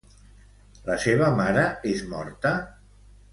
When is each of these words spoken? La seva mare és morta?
La 0.87 0.95
seva 1.03 1.27
mare 1.41 1.67
és 1.93 2.03
morta? 2.15 2.55